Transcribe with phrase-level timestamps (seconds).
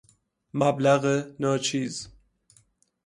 [0.59, 1.03] مبلغ
[1.41, 1.95] ناچیز